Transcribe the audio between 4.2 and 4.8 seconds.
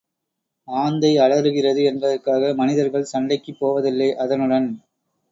அதனுடன்.